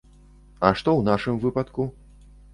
[0.69, 1.89] А што ў нашым выпадку?